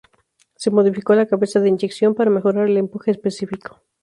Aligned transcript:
Se 0.55 0.71
modificó 0.71 1.13
la 1.13 1.27
cabeza 1.27 1.59
de 1.59 1.69
inyección 1.69 2.15
para 2.15 2.31
mejorar 2.31 2.65
el 2.67 2.77
empuje 2.77 3.11
específico. 3.11 3.83